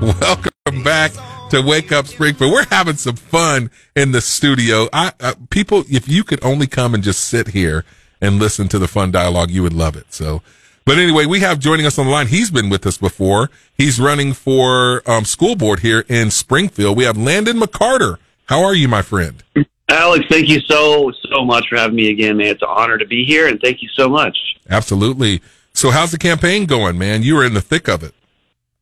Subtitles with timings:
[0.00, 1.12] Welcome back
[1.50, 2.52] to Wake Up Springfield.
[2.52, 4.88] We're having some fun in the studio.
[4.94, 7.84] I, uh, people, if you could only come and just sit here
[8.18, 10.14] and listen to the fun dialogue, you would love it.
[10.14, 10.40] So,
[10.86, 12.28] but anyway, we have joining us on the line.
[12.28, 13.50] He's been with us before.
[13.76, 16.96] He's running for um, school board here in Springfield.
[16.96, 18.16] We have Landon McCarter.
[18.46, 19.42] How are you, my friend?
[19.90, 22.46] Alex, thank you so so much for having me again, man.
[22.46, 24.38] It's an honor to be here, and thank you so much.
[24.70, 25.42] Absolutely.
[25.74, 27.22] So, how's the campaign going, man?
[27.22, 28.14] You were in the thick of it.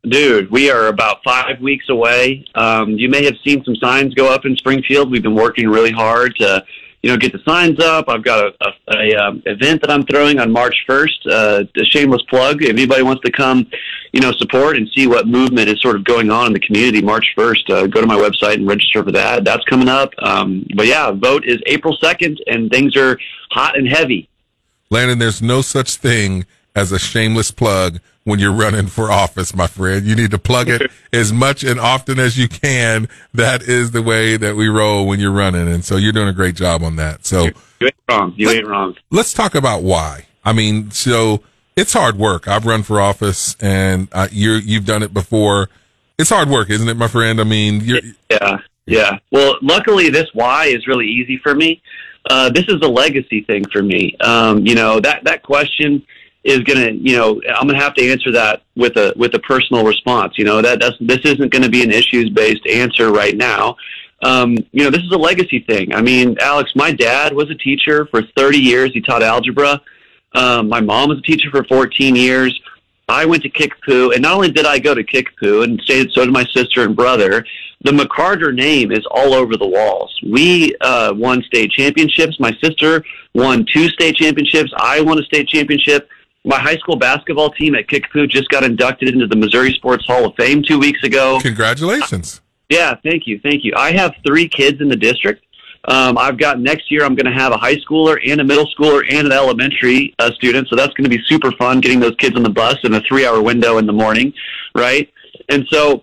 [0.09, 2.45] Dude, we are about five weeks away.
[2.55, 5.11] Um, you may have seen some signs go up in Springfield.
[5.11, 6.65] We've been working really hard to,
[7.03, 8.09] you know, get the signs up.
[8.09, 11.27] I've got a, a, a um, event that I'm throwing on March 1st.
[11.27, 12.63] Uh, a shameless plug.
[12.63, 13.67] If anybody wants to come,
[14.13, 17.03] you know, support and see what movement is sort of going on in the community,
[17.03, 19.45] March 1st, uh, go to my website and register for that.
[19.45, 20.15] That's coming up.
[20.19, 23.19] Um, but yeah, vote is April 2nd, and things are
[23.51, 24.29] hot and heavy.
[24.91, 29.67] Landon, there's no such thing as a shameless plug when you're running for office, my
[29.67, 30.07] friend.
[30.07, 33.09] You need to plug it as much and often as you can.
[33.35, 35.69] That is the way that we roll when you're running.
[35.69, 37.27] And so you're doing a great job on that.
[37.27, 37.45] So
[37.81, 38.35] you ain't wrong.
[38.37, 38.97] You ain't wrong.
[39.11, 40.27] Let's talk about why.
[40.45, 41.43] I mean, so
[41.77, 42.47] it's hard work.
[42.47, 45.69] I've run for office and uh, you you've done it before.
[46.19, 47.41] It's hard work, isn't it, my friend?
[47.41, 47.83] I mean,
[48.31, 49.19] yeah, yeah.
[49.31, 51.81] Well, luckily this why is really easy for me.
[52.29, 54.17] Uh, this is a legacy thing for me.
[54.21, 56.05] Um, you know, that, that question,
[56.45, 59.35] is going to, you know, I'm going to have to answer that with a with
[59.35, 60.39] a personal response.
[60.39, 63.77] You know, that that's, this isn't going to be an issues based answer right now.
[64.23, 65.95] Um, you know, this is a legacy thing.
[65.95, 68.93] I mean, Alex, my dad was a teacher for 30 years.
[68.93, 69.81] He taught algebra.
[70.35, 72.59] Um, my mom was a teacher for 14 years.
[73.09, 76.25] I went to Kickapoo, and not only did I go to Kickapoo, and stayed, so
[76.25, 77.45] did my sister and brother.
[77.85, 80.15] The McCarter name is all over the walls.
[80.27, 82.39] We uh, won state championships.
[82.39, 83.03] My sister
[83.35, 84.73] won two state championships.
[84.77, 86.09] I won a state championship
[86.49, 90.25] my high school basketball team at Kickapoo just got inducted into the Missouri Sports Hall
[90.25, 91.39] of Fame two weeks ago.
[91.43, 92.41] Congratulations.
[92.71, 93.75] Yeah, thank you, thank you.
[93.77, 95.45] I have three kids in the district.
[95.85, 97.05] Um, I've got next year.
[97.05, 100.31] I'm going to have a high schooler and a middle schooler and an elementary uh,
[100.33, 100.69] student.
[100.69, 103.01] So that's going to be super fun getting those kids on the bus in a
[103.03, 104.33] three-hour window in the morning,
[104.75, 105.09] right?
[105.51, 106.03] And so,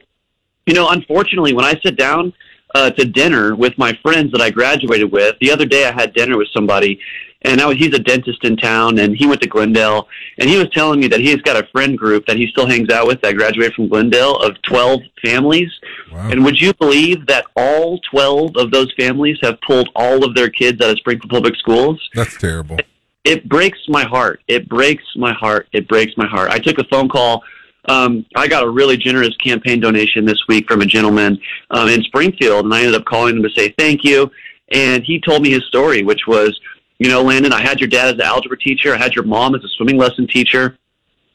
[0.66, 2.34] you know, unfortunately, when I sit down
[2.74, 6.14] uh, to dinner with my friends that I graduated with, the other day I had
[6.14, 7.00] dinner with somebody,
[7.46, 10.08] and now he's a dentist in town and he went to Glendale
[10.38, 12.90] and he was telling me that he's got a friend group that he still hangs
[12.90, 15.72] out with that graduated from Glendale of 12 families.
[16.12, 16.30] Wow.
[16.32, 20.50] And would you believe that all 12 of those families have pulled all of their
[20.50, 22.02] kids out of Springfield Public Schools?
[22.14, 22.78] That's terrible.
[22.78, 22.88] It,
[23.24, 24.42] it breaks my heart.
[24.48, 25.68] It breaks my heart.
[25.72, 26.50] It breaks my heart.
[26.52, 27.44] I took a phone call
[27.88, 31.40] um, I got a really generous campaign donation this week from a gentleman
[31.70, 34.32] um, in Springfield, and I ended up calling him to say thank you.
[34.70, 36.60] And he told me his story, which was
[37.00, 38.94] you know, Landon, I had your dad as an algebra teacher.
[38.94, 40.78] I had your mom as a swimming lesson teacher.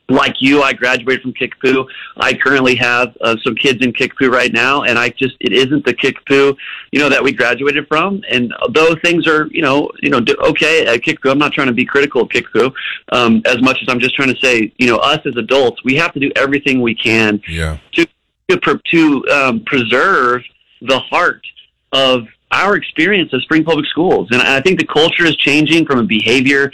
[0.08, 1.86] Like you, I graduated from Kickapoo.
[2.16, 5.84] I currently have uh, some kids in Kickapoo right now, and I just it isn't
[5.84, 6.56] the Kickapoo,
[6.90, 8.22] you know, that we graduated from.
[8.28, 11.72] And though things are, you know, you know, okay at Kickapoo, I'm not trying to
[11.72, 12.72] be critical of Kickapoo
[13.12, 15.94] um, as much as I'm just trying to say, you know, us as adults, we
[15.96, 17.78] have to do everything we can yeah.
[17.92, 18.06] to
[18.50, 20.42] to, to um, preserve
[20.82, 21.46] the heart
[21.92, 24.28] of our experience of Spring Public Schools.
[24.32, 26.72] And I think the culture is changing from a behavior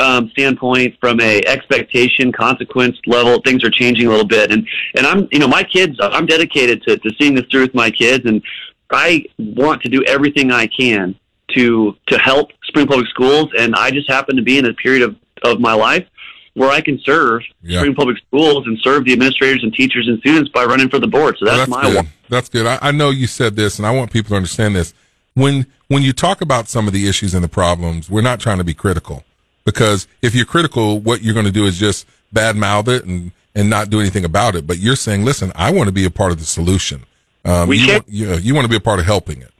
[0.00, 4.50] um, standpoint, from a expectation, consequence level, things are changing a little bit.
[4.50, 4.66] And
[4.96, 7.90] and I'm you know my kids, I'm dedicated to, to seeing this through with my
[7.90, 8.42] kids, and
[8.90, 11.14] I want to do everything I can
[11.54, 13.50] to to help Spring Public Schools.
[13.58, 16.06] And I just happen to be in a period of of my life
[16.54, 17.80] where I can serve yeah.
[17.80, 21.06] Spring Public Schools and serve the administrators and teachers and students by running for the
[21.06, 21.36] board.
[21.38, 22.10] So that's, well, that's my good.
[22.28, 22.66] That's good.
[22.66, 24.92] I, I know you said this, and I want people to understand this
[25.34, 28.58] when when you talk about some of the issues and the problems, we're not trying
[28.58, 29.24] to be critical
[29.64, 33.68] because if you're critical, what you're going to do is just badmouth it and and
[33.68, 34.66] not do anything about it.
[34.66, 37.04] But you're saying, listen, I want to be a part of the solution.
[37.44, 37.94] Um, we you, care.
[37.96, 39.52] Want, you, you want to be a part of helping it.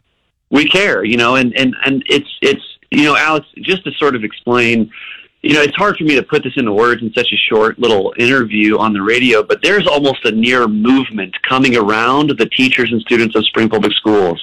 [0.51, 4.15] We care, you know, and and and it's it's you know, Alex, just to sort
[4.15, 4.91] of explain
[5.43, 7.79] you know, it's hard for me to put this into words in such a short
[7.79, 12.93] little interview on the radio, but there's almost a near movement coming around the teachers
[12.93, 14.43] and students of Spring Public Schools.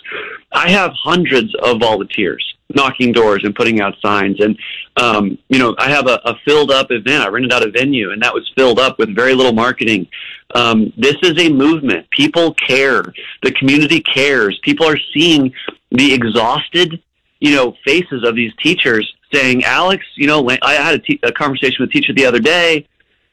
[0.52, 2.44] I have hundreds of volunteers
[2.76, 4.40] knocking doors and putting out signs.
[4.40, 4.58] And,
[4.98, 7.24] um, you know, I have a, a filled up event.
[7.24, 10.08] I rented out a venue and that was filled up with very little marketing.
[10.54, 12.10] Um, this is a movement.
[12.12, 13.04] People care.
[13.42, 14.60] The community cares.
[14.64, 15.52] People are seeing
[15.92, 17.02] the exhausted,
[17.40, 21.32] you know, faces of these teachers saying, Alex, you know, I had a, te- a
[21.32, 22.88] conversation with a teacher the other day,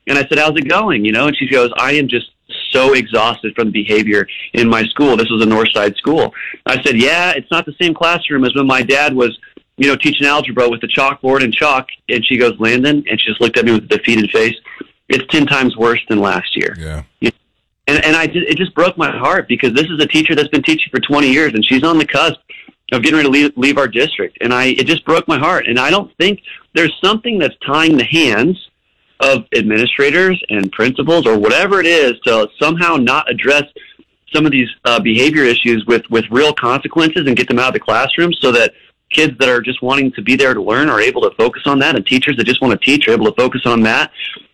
[0.07, 1.05] and I said, how's it going?
[1.05, 2.31] You know, and she goes, I am just
[2.71, 5.17] so exhausted from the behavior in my school.
[5.17, 6.33] This was a North Side school.
[6.65, 9.37] I said, yeah, it's not the same classroom as when my dad was,
[9.77, 11.89] you know, teaching algebra with the chalkboard and chalk.
[12.09, 14.55] And she goes, Landon, and she just looked at me with a defeated face.
[15.09, 16.75] It's ten times worse than last year.
[16.79, 17.03] Yeah.
[17.21, 17.31] You
[17.87, 20.63] And and I it just broke my heart because this is a teacher that's been
[20.63, 22.39] teaching for 20 years, and she's on the cusp
[22.93, 24.39] of getting ready to leave, leave our district.
[24.41, 25.67] And I it just broke my heart.
[25.67, 26.41] And I don't think
[26.75, 28.71] there's something that's tying the hands
[29.21, 33.65] of administrators and principals or whatever it is to somehow not address
[34.33, 37.75] some of these uh, behavior issues with with real consequences and get them out of
[37.75, 38.73] the classroom so that
[39.11, 41.79] kids that are just wanting to be there to learn are able to focus on
[41.79, 44.11] that and teachers that just want to teach are able to focus on that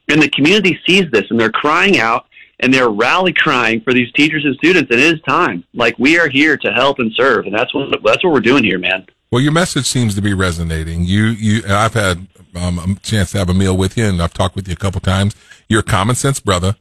[0.08, 2.26] and the community sees this and they're crying out
[2.62, 4.90] and they're rally crying for these teachers and students.
[4.90, 5.64] And it is time.
[5.74, 8.64] Like we are here to help and serve, and that's what that's what we're doing
[8.64, 9.06] here, man.
[9.30, 11.04] Well, your message seems to be resonating.
[11.04, 14.34] You, you, I've had um, a chance to have a meal with you, and I've
[14.34, 15.34] talked with you a couple times.
[15.70, 16.76] You're a common sense brother,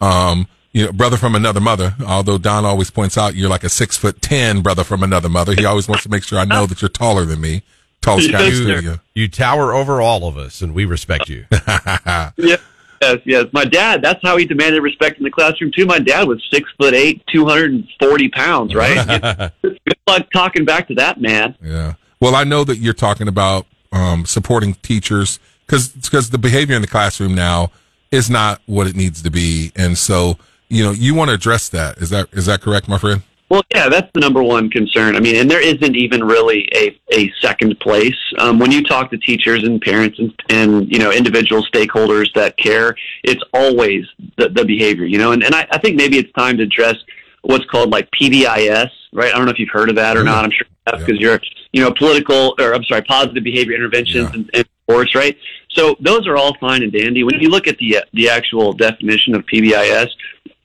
[0.00, 1.94] um, you know, brother from another mother.
[2.06, 5.54] Although Don always points out you're like a six foot ten brother from another mother.
[5.54, 7.62] He always wants to make sure I know that you're taller than me.
[8.00, 9.00] Tallest guy in the studio.
[9.14, 11.44] You tower over all of us, and we respect you.
[11.52, 12.56] yeah.
[13.00, 13.46] Yes, yes.
[13.52, 15.86] My dad, that's how he demanded respect in the classroom too.
[15.86, 19.50] My dad was six foot eight, two hundred and forty pounds, right?
[19.62, 21.56] Good luck talking back to that man.
[21.62, 21.94] Yeah.
[22.20, 26.82] Well, I know that you're talking about um, supporting teachers because because the behavior in
[26.82, 27.70] the classroom now
[28.10, 30.36] is not what it needs to be, and so
[30.68, 31.98] you know you want to address that.
[31.98, 33.22] Is that is that correct, my friend?
[33.50, 35.16] Well, yeah, that's the number one concern.
[35.16, 38.16] I mean, and there isn't even really a, a second place.
[38.38, 42.56] Um, when you talk to teachers and parents and, and, you know, individual stakeholders that
[42.56, 42.94] care,
[43.24, 44.06] it's always
[44.38, 46.94] the, the behavior, you know, and, and I, I think maybe it's time to address
[47.42, 49.34] what's called like PBIS, right?
[49.34, 50.44] I don't know if you've heard of that or not.
[50.44, 51.30] I'm sure because yeah.
[51.30, 51.40] you're,
[51.72, 54.34] you know, political or I'm sorry, positive behavior interventions yeah.
[54.34, 55.36] and, and supports, right?
[55.70, 57.22] So those are all fine and dandy.
[57.24, 60.08] When you look at the the actual definition of PBIS,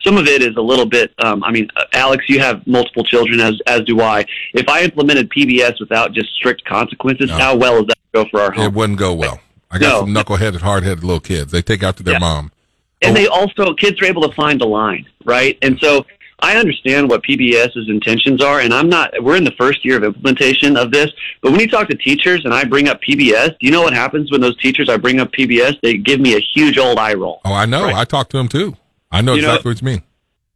[0.06, 1.14] some of it is a little bit.
[1.20, 4.26] Um, I mean, uh, Alex, you have multiple children, as as do I.
[4.54, 7.38] If I implemented PBS without just strict consequences, no.
[7.38, 8.66] how well does that go for our home?
[8.66, 9.40] It wouldn't go well.
[9.72, 10.00] I got no.
[10.02, 11.52] some knuckleheaded, hard-headed little kids.
[11.52, 12.20] They take out to their yeah.
[12.20, 12.52] mom.
[13.02, 13.20] And oh.
[13.20, 15.58] they also kids are able to find a line, right?
[15.62, 16.06] And so
[16.40, 19.12] I understand what PBS's intentions are, and I'm not.
[19.22, 21.12] We're in the first year of implementation of this,
[21.42, 23.94] but when you talk to teachers and I bring up PBS, do you know what
[23.94, 25.80] happens when those teachers I bring up PBS?
[25.82, 27.42] They give me a huge old eye roll.
[27.46, 27.86] Oh, I know.
[27.86, 27.96] Right?
[27.96, 28.76] I talk to them too.
[29.16, 30.04] I know you exactly know, what you mean.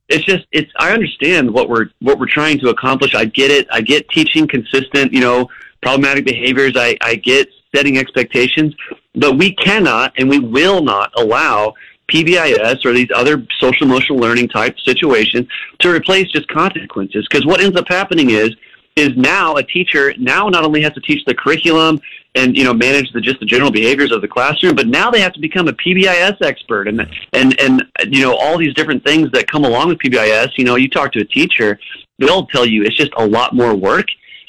[0.10, 3.16] It's just it's I understand what we're what we're trying to accomplish.
[3.16, 3.68] I get it.
[3.72, 5.50] I get teaching consistent, you know,
[5.82, 6.76] problematic behaviors.
[6.76, 8.76] I, I get setting expectations,
[9.16, 11.74] but we cannot and we will not allow
[12.12, 15.48] PBIS or these other social emotional learning type situations
[15.80, 17.26] to replace just consequences.
[17.30, 18.50] Because what ends up happening is
[18.98, 22.02] is now a teacher now not only has to teach the curriculum
[22.36, 25.20] and you know manage the just the general behaviors of the classroom but now they
[25.20, 27.02] have to become a PBIS expert and
[27.34, 30.76] and and you know all these different things that come along with PBIS you know
[30.76, 31.80] you talk to a teacher
[32.20, 34.06] they'll tell you it's just a lot more work.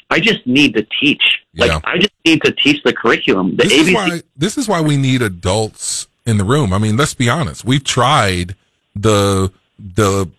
[0.09, 1.23] I just need to teach.
[1.55, 1.79] Like yeah.
[1.85, 3.55] I just need to teach the curriculum.
[3.55, 6.73] The this ABC is why, this is why we need adults in the room.
[6.73, 7.65] I mean let's be honest.
[7.65, 8.55] We've tried
[8.95, 10.29] the the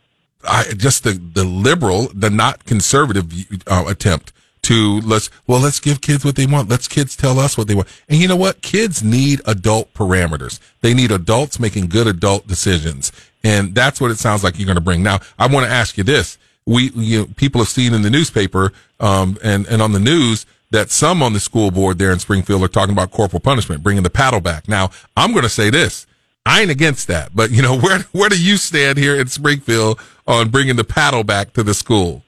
[0.45, 3.33] I, just the the liberal the not conservative
[3.67, 6.69] uh, attempt to let's well let's give kids what they want.
[6.69, 7.89] Let's kids tell us what they want.
[8.09, 8.63] And you know what?
[8.63, 10.61] Kids need adult parameters.
[10.81, 13.13] They need adults making good adult decisions.
[13.45, 15.03] And that's what it sounds like you're going to bring.
[15.03, 16.39] Now i want to ask you this.
[16.65, 20.47] We you know, people have seen in the newspaper um, and and on the news
[20.71, 24.05] that some on the school board there in springfield are talking about corporal punishment bringing
[24.05, 24.69] the paddle back.
[24.69, 26.07] Now i'm going to say this.
[26.45, 30.01] I ain't against that, but you know where where do you stand here in Springfield
[30.27, 32.23] on bringing the paddle back to the school?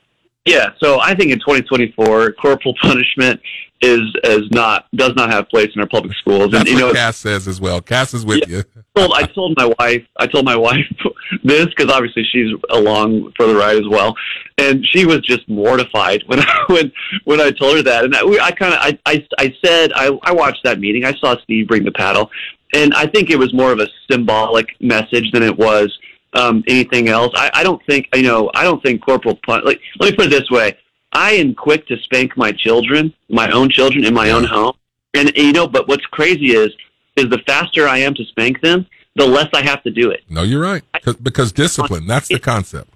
[0.47, 3.41] Yeah, so I think in 2024, corporal punishment
[3.81, 6.51] is is not does not have place in our public schools.
[6.51, 7.81] That's and you know, what Cass says as well.
[7.81, 8.65] Cass is with yeah, you.
[8.97, 10.87] I, told, I told my wife, I told my wife
[11.45, 14.15] this because obviously she's along for the ride as well,
[14.59, 16.93] and she was just mortified when I, when
[17.25, 18.05] when I told her that.
[18.05, 21.05] And I, I kind of I, I I said I I watched that meeting.
[21.05, 22.31] I saw Steve bring the paddle,
[22.75, 25.97] and I think it was more of a symbolic message than it was
[26.35, 27.33] um, anything else.
[27.37, 28.51] I, I don't think you know.
[28.55, 29.65] I don't think corporal pun.
[29.65, 30.77] Like, let me put it this way:
[31.13, 34.75] I am quick to spank my children, my own children, in my own home.
[35.15, 36.73] And, and you know, but what's crazy is,
[37.17, 40.25] is the faster I am to spank them, the less I have to do it.
[40.29, 40.83] No, you're right.
[41.23, 42.91] Because discipline, that's the concept.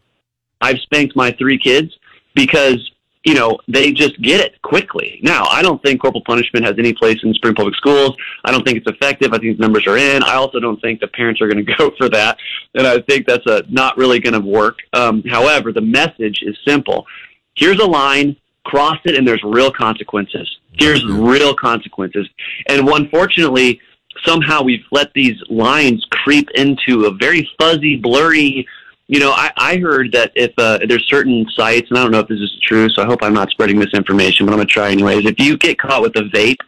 [0.60, 1.96] I've spanked my three kids
[2.34, 2.90] because
[3.24, 5.20] you know, they just get it quickly.
[5.22, 8.16] Now, I don't think corporal punishment has any place in Spring Public Schools.
[8.44, 9.32] I don't think it's effective.
[9.32, 10.22] I think the numbers are in.
[10.22, 12.38] I also don't think the parents are going to go for that,
[12.74, 14.78] and I think that's a not really going to work.
[14.92, 17.06] Um, however, the message is simple.
[17.54, 18.36] Here's a line.
[18.64, 20.58] Cross it, and there's real consequences.
[20.78, 22.28] Here's real consequences.
[22.68, 23.80] And unfortunately,
[24.24, 28.66] somehow we've let these lines creep into a very fuzzy, blurry
[29.08, 32.20] you know, I, I heard that if uh, there's certain sites, and I don't know
[32.20, 34.72] if this is true, so I hope I'm not spreading misinformation, but I'm going to
[34.72, 35.24] try anyways.
[35.24, 36.60] If you get caught with a vape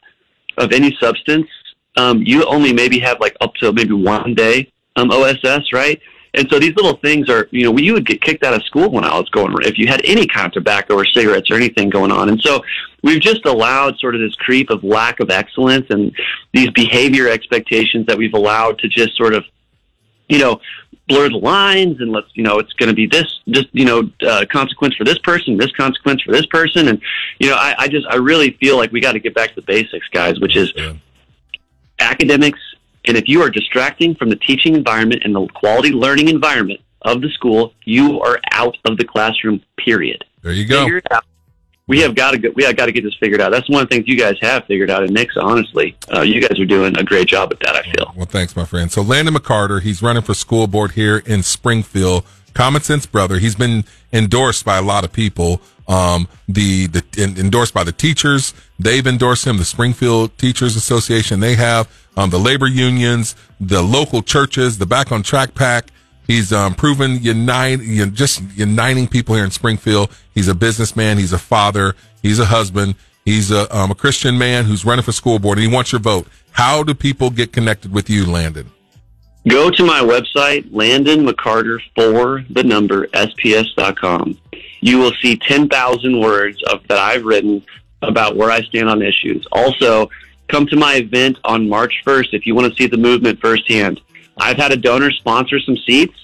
[0.56, 1.46] of any substance,
[1.98, 6.00] um, you only maybe have like up to maybe one day um, OSS, right?
[6.32, 8.88] And so these little things are, you know, you would get kicked out of school
[8.88, 11.90] when I was going, if you had any kind of tobacco or cigarettes or anything
[11.90, 12.28] going on.
[12.28, 12.62] And so
[13.02, 16.12] we've just allowed sort of this creep of lack of excellence and
[16.54, 19.44] these behavior expectations that we've allowed to just sort of,
[20.28, 20.60] you know,
[21.10, 24.10] blur the lines and let's, you know, it's going to be this, this, you know,
[24.26, 26.88] uh, consequence for this person, this consequence for this person.
[26.88, 27.02] And,
[27.38, 29.56] you know, I, I just, I really feel like we got to get back to
[29.56, 30.94] the basics, guys, which is Yeah.
[31.98, 32.60] academics.
[33.06, 37.20] And if you are distracting from the teaching environment and the quality learning environment of
[37.22, 40.24] the school, you are out of the classroom, period.
[40.42, 40.86] There you go.
[41.90, 43.50] We have got to get, we have got to get this figured out.
[43.50, 45.02] That's one of the things you guys have figured out.
[45.02, 47.74] And Nick's honestly, uh, you guys are doing a great job at that.
[47.74, 48.12] I feel.
[48.14, 48.92] Well, thanks, my friend.
[48.92, 52.24] So Landon McCarter, he's running for school board here in Springfield.
[52.54, 53.38] Common sense brother.
[53.40, 55.60] He's been endorsed by a lot of people.
[55.88, 58.54] Um, the, the en- endorsed by the teachers.
[58.78, 59.56] They've endorsed him.
[59.56, 61.40] The Springfield Teachers Association.
[61.40, 65.88] They have um, the labor unions, the local churches, the Back on Track Pack.
[66.26, 67.80] He's um, proven unite,
[68.12, 70.10] just uniting people here in Springfield.
[70.34, 71.18] He's a businessman.
[71.18, 71.96] He's a father.
[72.22, 72.94] He's a husband.
[73.24, 76.00] He's a, um, a Christian man who's running for school board, and he wants your
[76.00, 76.26] vote.
[76.52, 78.70] How do people get connected with you, Landon?
[79.48, 84.38] Go to my website, Landon McCarter for the number SPS.com.
[84.80, 87.64] You will see 10,000 words of that I've written
[88.02, 89.46] about where I stand on issues.
[89.52, 90.10] Also,
[90.48, 94.00] come to my event on March 1st if you want to see the movement firsthand.
[94.38, 96.14] I've had a donor sponsor some seats.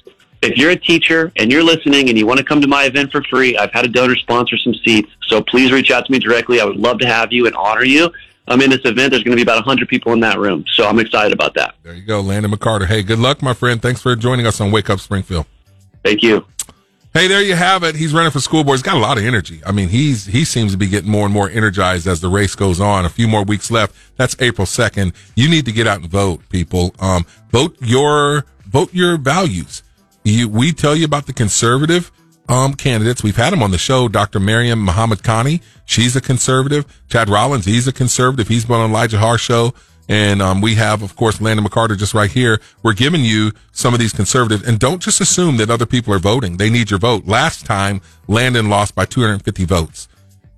[0.42, 3.10] If you're a teacher and you're listening and you want to come to my event
[3.10, 5.10] for free, I've had a donor sponsor some seats.
[5.26, 6.60] So please reach out to me directly.
[6.60, 8.10] I would love to have you and honor you.
[8.48, 9.10] I'm in this event.
[9.10, 10.64] There's going to be about 100 people in that room.
[10.72, 11.75] So I'm excited about that.
[11.82, 12.86] There you go, Landon McCarter.
[12.86, 13.82] Hey, good luck, my friend.
[13.82, 15.46] Thanks for joining us on Wake Up Springfield.
[16.04, 16.46] Thank you.
[17.16, 17.94] Hey, there you have it.
[17.94, 18.76] He's running for school board.
[18.76, 19.62] He's got a lot of energy.
[19.64, 22.54] I mean, he's he seems to be getting more and more energized as the race
[22.54, 23.06] goes on.
[23.06, 23.96] A few more weeks left.
[24.16, 25.14] That's April second.
[25.35, 26.94] You need to get out and vote, people.
[26.99, 29.82] Um, vote your vote your values.
[30.25, 32.12] You, we tell you about the conservative
[32.50, 33.23] um, candidates.
[33.23, 34.08] We've had him on the show.
[34.08, 34.38] Dr.
[34.38, 35.62] Maryam Mohammadkhani.
[35.87, 36.85] She's a conservative.
[37.08, 37.64] Chad Rollins.
[37.64, 38.46] He's a conservative.
[38.46, 39.73] He's been on Elijah Har show.
[40.08, 42.60] And um, we have, of course, Landon McCarter just right here.
[42.82, 46.18] We're giving you some of these conservatives, and don't just assume that other people are
[46.18, 46.56] voting.
[46.56, 47.26] They need your vote.
[47.26, 50.08] Last time, Landon lost by 250 votes.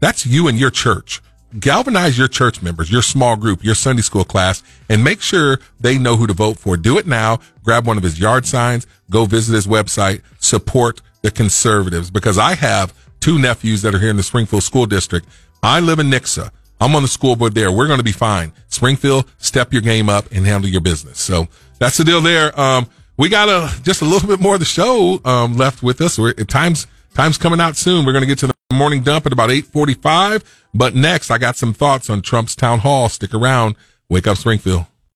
[0.00, 1.22] That's you and your church.
[1.58, 5.96] Galvanize your church members, your small group, your Sunday school class, and make sure they
[5.96, 6.76] know who to vote for.
[6.76, 7.40] Do it now.
[7.64, 8.86] Grab one of his yard signs.
[9.10, 10.20] Go visit his website.
[10.40, 14.84] Support the conservatives because I have two nephews that are here in the Springfield School
[14.84, 15.26] District.
[15.62, 16.50] I live in Nixa.
[16.80, 17.72] I'm on the school board there.
[17.72, 18.52] We're going to be fine.
[18.68, 21.18] Springfield, step your game up and handle your business.
[21.18, 22.58] So that's the deal there.
[22.58, 26.00] Um, we got a, just a little bit more of the show, um, left with
[26.00, 26.18] us.
[26.18, 28.06] We're, time's, time's coming out soon.
[28.06, 30.68] We're going to get to the morning dump at about 845.
[30.72, 33.08] But next, I got some thoughts on Trump's town hall.
[33.08, 33.74] Stick around.
[34.08, 34.86] Wake up Springfield.